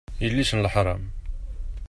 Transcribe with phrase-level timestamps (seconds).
[0.23, 1.03] Yelli-s n leḥṛam!